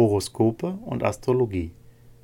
[0.00, 1.72] Horoskope und Astrologie.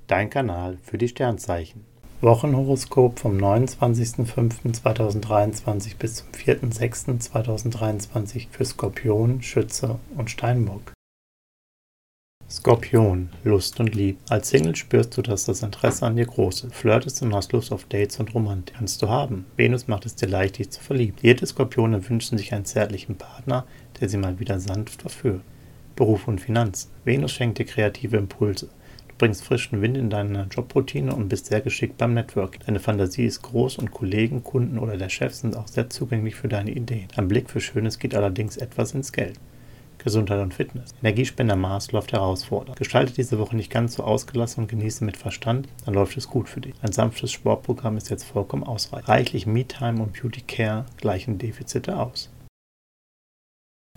[0.06, 1.85] Dein Kanal für die Sternzeichen.
[2.23, 10.95] Wochenhoroskop vom 29.05.2023 bis zum 4.06.2023 für Skorpion, Schütze und Steinbock.
[12.49, 14.16] Skorpion, Lust und Liebe.
[14.30, 16.74] Als Single spürst du, dass das Interesse an dir groß ist.
[16.74, 18.77] Flirtest und hast Lust auf Dates und Romantik.
[18.77, 19.45] Kannst du haben.
[19.56, 21.18] Venus macht es dir leicht, dich zu verlieben.
[21.20, 23.66] Jede Skorpione wünschen sich einen zärtlichen Partner,
[24.00, 25.43] der sie mal wieder sanft verführt.
[25.97, 26.91] Beruf und Finanzen.
[27.05, 28.69] Venus schenkt dir kreative Impulse.
[29.09, 32.60] Du bringst frischen Wind in deine Jobroutine und bist sehr geschickt beim Networking.
[32.66, 36.48] Deine Fantasie ist groß und Kollegen, Kunden oder der Chef sind auch sehr zugänglich für
[36.48, 37.09] deine Ideen.
[37.16, 39.40] Dein Blick für Schönes geht allerdings etwas ins Geld.
[39.98, 40.95] Gesundheit und Fitness.
[41.02, 42.78] Energiespender Mars läuft herausfordernd.
[42.78, 46.48] Gestalte diese Woche nicht ganz so ausgelassen und genieße mit Verstand, dann läuft es gut
[46.48, 46.74] für dich.
[46.80, 49.09] Ein sanftes Sportprogramm ist jetzt vollkommen ausreichend.
[49.09, 52.30] Reichlich Me-Time und Beauty Care gleichen Defizite aus.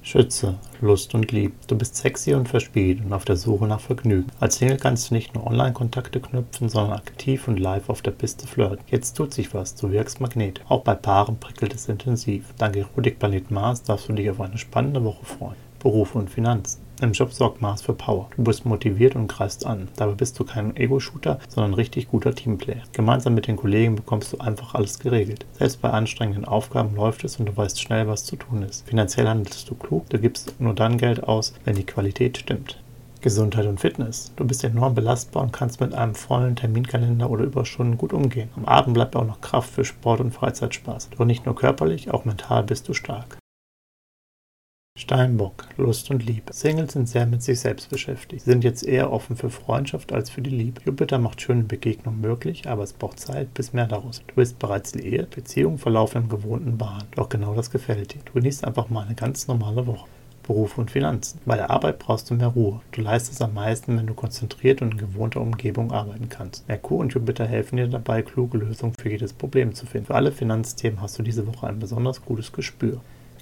[0.10, 1.54] Schütze, Lust und Lieb.
[1.68, 4.26] Du bist sexy und verspielt und auf der Suche nach Vergnügen.
[4.40, 8.48] Als Single kannst du nicht nur Online-Kontakte knüpfen, sondern aktiv und live auf der Piste
[8.48, 8.84] flirten.
[8.90, 10.62] Jetzt tut sich was, du wirkst Magnet.
[10.68, 12.56] Auch bei Paaren prickelt es intensiv.
[12.58, 15.58] Dank Erotikplanet Mars darfst du dich auf eine spannende Woche freuen.
[15.78, 16.89] Beruf und Finanzen.
[17.02, 18.30] Im Job sorgt Mars für Power.
[18.36, 19.88] Du bist motiviert und greifst an.
[19.96, 22.84] Dabei bist du kein Ego-Shooter, sondern richtig guter Teamplayer.
[22.92, 25.46] Gemeinsam mit den Kollegen bekommst du einfach alles geregelt.
[25.54, 28.86] Selbst bei anstrengenden Aufgaben läuft es und du weißt schnell, was zu tun ist.
[28.86, 32.82] Finanziell handelst du klug, du gibst nur dann Geld aus, wenn die Qualität stimmt.
[33.22, 34.34] Gesundheit und Fitness.
[34.36, 38.50] Du bist enorm belastbar und kannst mit einem vollen Terminkalender oder Überstunden gut umgehen.
[38.58, 41.12] Am Abend bleibt auch noch Kraft für Sport und Freizeitspaß.
[41.18, 43.39] Doch nicht nur körperlich, auch mental bist du stark.
[45.00, 46.52] Steinbock, Lust und Liebe.
[46.52, 48.44] Singles sind sehr mit sich selbst beschäftigt.
[48.44, 50.82] Sie sind jetzt eher offen für Freundschaft als für die Liebe.
[50.84, 54.22] Jupiter macht schöne Begegnungen möglich, aber es braucht Zeit, bis mehr daraus.
[54.28, 57.06] Du bist bereits liiert, Beziehungen verlaufen im gewohnten Bahn.
[57.16, 58.20] Doch genau das gefällt dir.
[58.26, 60.06] Du genießt einfach mal eine ganz normale Woche.
[60.44, 61.40] Beruf und Finanzen.
[61.46, 62.82] Bei der Arbeit brauchst du mehr Ruhe.
[62.92, 66.68] Du leistest am meisten, wenn du konzentriert und in gewohnter Umgebung arbeiten kannst.
[66.68, 70.08] Merkur und Jupiter helfen dir dabei, kluge Lösungen für jedes Problem zu finden.
[70.08, 73.00] Für alle Finanzthemen hast du diese Woche ein besonders gutes Gespür.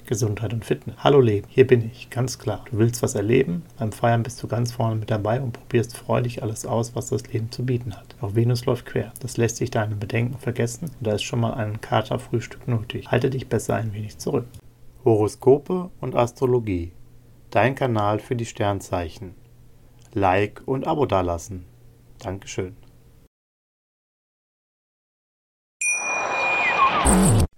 [0.07, 0.95] Gesundheit und Fitness.
[1.03, 2.65] Hallo Leben, hier bin ich, ganz klar.
[2.71, 6.41] Du willst was erleben, beim Feiern bist du ganz vorne mit dabei und probierst freudig
[6.41, 8.15] alles aus, was das Leben zu bieten hat.
[8.21, 9.13] Auch Venus läuft quer.
[9.19, 13.11] Das lässt sich deine Bedenken vergessen und da ist schon mal ein Katerfrühstück nötig.
[13.11, 14.45] Halte dich besser ein wenig zurück.
[15.03, 16.93] Horoskope und Astrologie.
[17.51, 19.35] Dein Kanal für die Sternzeichen.
[20.13, 21.65] Like und Abo dalassen.
[22.19, 22.75] Dankeschön.